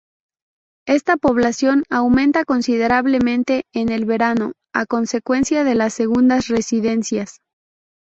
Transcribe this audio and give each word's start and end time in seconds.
Esta 0.87 1.15
población 1.15 1.83
aumenta 1.91 2.43
considerablemente 2.43 3.65
en 3.71 3.89
el 3.89 4.05
verano 4.05 4.53
a 4.73 4.87
consecuencia 4.87 5.63
de 5.63 5.75
las 5.75 5.93
segundas 5.93 6.47
residencias. 6.47 7.39